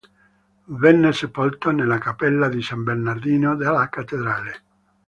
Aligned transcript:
Venne 0.65 1.11
sepolto 1.11 1.69
nella 1.69 1.99
cappella 1.99 2.47
di 2.49 2.63
San 2.63 2.81
Bernardino 2.81 3.55
della 3.55 3.87
cattedrale. 3.87 4.63